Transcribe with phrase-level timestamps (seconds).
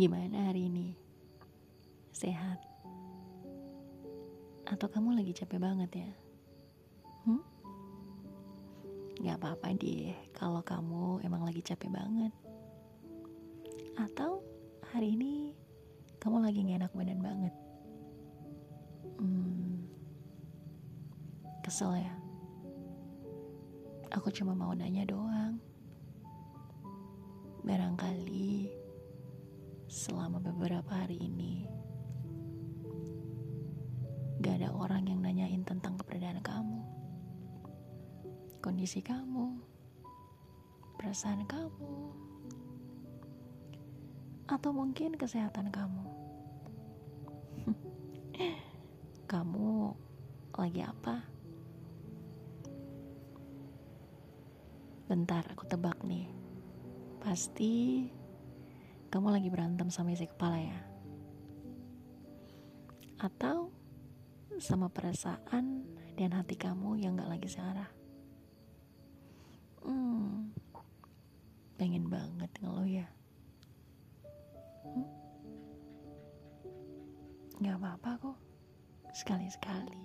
[0.00, 0.96] Gimana hari ini?
[2.08, 2.56] Sehat?
[4.64, 6.10] Atau kamu lagi capek banget ya?
[7.28, 7.44] Hmm?
[9.20, 12.32] Gak apa-apa deh kalau kamu emang lagi capek banget.
[14.00, 14.40] Atau
[14.88, 15.52] hari ini
[16.16, 17.54] kamu lagi gak enak badan banget.
[19.20, 19.84] Hmm,
[21.60, 22.14] kesel ya?
[24.16, 25.60] Aku cuma mau nanya doang.
[27.68, 28.59] Barangkali
[29.90, 31.66] selama beberapa hari ini
[34.38, 36.80] gak ada orang yang nanyain tentang keberadaan kamu,
[38.62, 39.58] kondisi kamu,
[40.94, 41.90] perasaan kamu,
[44.46, 46.06] atau mungkin kesehatan kamu.
[49.34, 49.90] kamu
[50.54, 51.26] lagi apa?
[55.10, 56.30] Bentar, aku tebak nih.
[57.18, 58.06] Pasti
[59.10, 60.78] kamu lagi berantem sama isi kepala ya?
[63.18, 63.74] Atau
[64.62, 65.82] sama perasaan
[66.14, 67.90] dan hati kamu yang gak lagi searah?
[69.82, 70.54] Hmm,
[71.74, 73.06] pengen banget ngeluh ya?
[74.86, 75.08] Hmm?
[77.66, 78.38] Gak apa-apa kok,
[79.10, 79.98] sekali-sekali.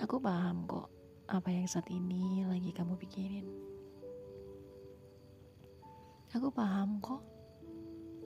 [0.00, 0.88] Aku paham kok
[1.28, 3.77] apa yang saat ini lagi kamu pikirin.
[6.28, 7.24] Aku paham kok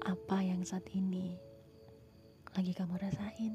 [0.00, 1.36] apa yang saat ini
[2.56, 3.52] lagi kamu rasain.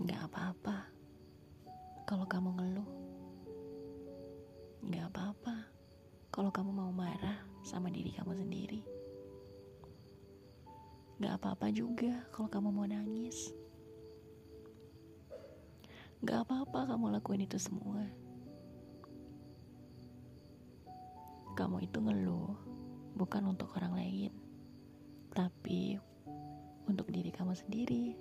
[0.00, 0.88] Gak apa-apa
[2.08, 2.90] kalau kamu ngeluh.
[4.88, 5.68] Gak apa-apa
[6.32, 8.80] kalau kamu mau marah sama diri kamu sendiri.
[11.20, 13.52] Gak apa-apa juga kalau kamu mau nangis.
[16.24, 18.21] Gak apa-apa kamu lakuin itu semua.
[21.52, 22.56] Kamu itu ngeluh
[23.12, 24.32] bukan untuk orang lain,
[25.36, 26.00] tapi
[26.88, 28.16] untuk diri kamu sendiri.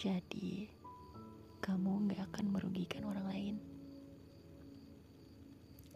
[0.00, 0.72] Jadi,
[1.60, 3.56] kamu gak akan merugikan orang lain.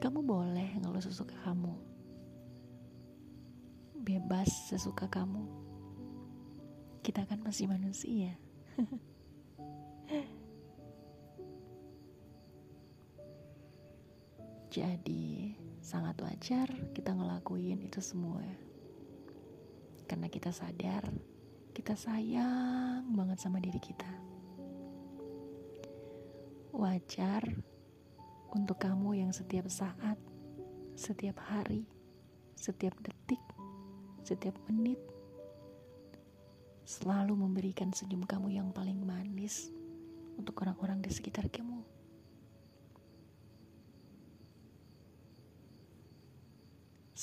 [0.04, 1.72] Kamu boleh ngeluh sesuka kamu.
[4.04, 5.48] Bebas sesuka kamu.
[7.00, 8.36] Kita kan masih manusia.
[14.74, 15.23] Jadi,
[15.94, 18.42] sangat wajar kita ngelakuin itu semua.
[20.10, 21.06] Karena kita sadar,
[21.70, 24.10] kita sayang banget sama diri kita.
[26.74, 27.46] Wajar
[28.50, 30.18] untuk kamu yang setiap saat,
[30.98, 31.86] setiap hari,
[32.58, 33.38] setiap detik,
[34.26, 34.98] setiap menit
[36.82, 39.70] selalu memberikan senyum kamu yang paling manis
[40.34, 41.93] untuk orang-orang di sekitar kamu.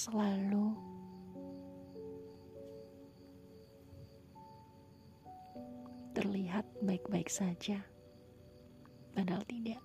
[0.02, 0.74] Selalu
[6.18, 7.86] terlihat baik-baik saja,
[9.14, 9.78] padahal tidak.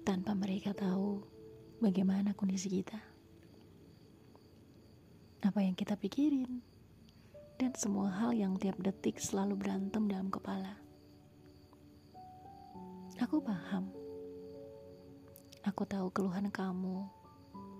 [0.00, 1.20] Tanpa mereka tahu
[1.84, 2.96] bagaimana kondisi kita,
[5.44, 6.64] apa yang kita pikirin,
[7.60, 10.89] dan semua hal yang tiap detik selalu berantem dalam kepala.
[13.20, 13.92] Aku paham.
[15.68, 17.04] Aku tahu keluhan kamu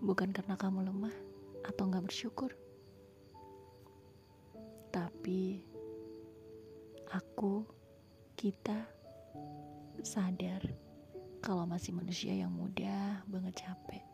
[0.05, 1.17] bukan karena kamu lemah
[1.65, 2.53] atau nggak bersyukur.
[4.93, 5.65] Tapi
[7.09, 7.65] aku,
[8.37, 8.85] kita
[10.05, 10.61] sadar
[11.41, 14.05] kalau masih manusia yang mudah banget capek.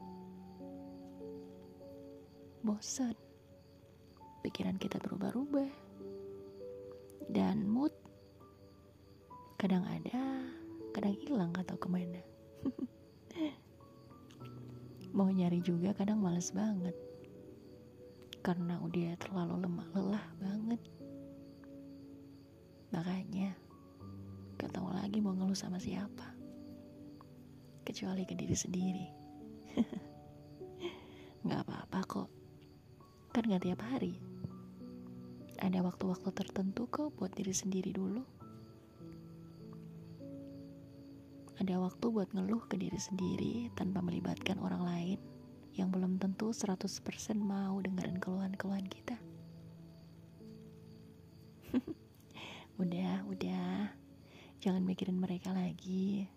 [2.63, 3.19] Bosan.
[4.47, 5.75] Pikiran kita berubah-ubah.
[7.27, 7.91] Dan mood
[9.59, 10.55] kadang ada,
[10.97, 12.25] kadang hilang atau ke mana.
[15.13, 16.97] Mau nyari juga kadang males banget.
[18.41, 20.81] Karena udah terlalu lemah lelah banget.
[22.97, 23.53] Makanya
[24.57, 26.33] gak tahu lagi mau ngeluh sama siapa.
[27.84, 29.07] Kecuali ke diri sendiri.
[31.45, 32.28] Nggak apa-apa kok.
[33.37, 34.16] Kan gak tiap hari.
[35.60, 38.35] Ada waktu-waktu tertentu kok buat diri sendiri dulu
[41.57, 45.19] Ada waktu buat ngeluh ke diri sendiri tanpa melibatkan orang lain
[45.73, 46.85] yang belum tentu 100%
[47.41, 49.17] mau dengerin keluhan-keluhan kita.
[52.83, 53.89] udah, udah.
[54.61, 56.29] Jangan mikirin mereka lagi.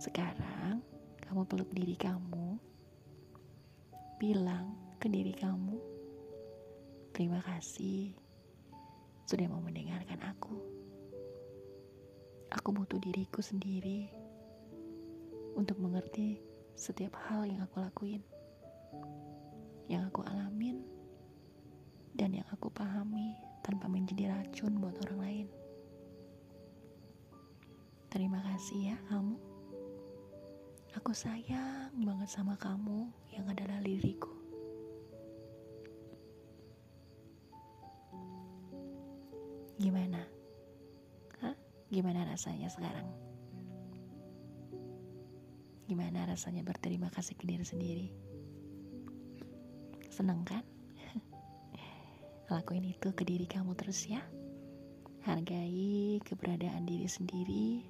[0.00, 0.80] Sekarang
[1.28, 2.56] kamu peluk diri kamu.
[4.16, 5.76] Bilang ke diri kamu,
[7.12, 8.16] terima kasih
[9.28, 10.56] sudah mau mendengarkan aku.
[12.68, 14.12] Aku butuh diriku sendiri
[15.56, 16.36] untuk mengerti
[16.76, 18.20] setiap hal yang aku lakuin,
[19.88, 20.84] yang aku alamin,
[22.12, 23.32] dan yang aku pahami
[23.64, 25.46] tanpa menjadi racun buat orang lain.
[28.12, 29.40] Terima kasih ya kamu.
[30.92, 34.37] Aku sayang banget sama kamu yang adalah diriku.
[41.98, 43.10] Gimana rasanya sekarang?
[45.90, 48.06] Gimana rasanya berterima kasih ke diri sendiri?
[50.06, 50.62] Seneng kan?
[52.54, 54.22] Lakuin itu ke diri kamu terus ya.
[55.26, 57.82] Hargai keberadaan diri sendiri.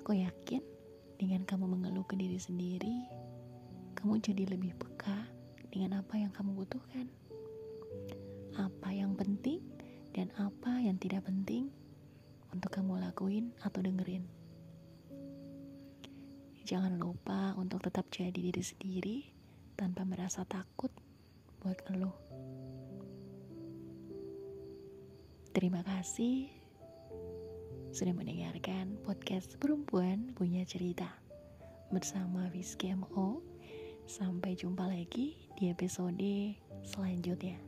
[0.00, 0.64] Aku yakin
[1.20, 3.04] dengan kamu mengeluh ke diri sendiri,
[3.92, 5.28] kamu jadi lebih peka
[5.68, 7.12] dengan apa yang kamu butuhkan.
[8.56, 9.60] Apa yang penting
[10.16, 11.68] dan apa yang tidak penting
[12.56, 14.24] untuk kamu lakuin atau dengerin.
[16.64, 19.16] Jangan lupa untuk tetap jadi diri sendiri
[19.76, 20.88] tanpa merasa takut
[21.60, 22.16] buat ngeluh.
[25.52, 26.48] Terima kasih
[27.92, 31.12] sudah mendengarkan podcast perempuan punya cerita
[31.92, 33.44] bersama Rizky MO.
[34.08, 36.56] Sampai jumpa lagi di episode
[36.86, 37.65] selanjutnya.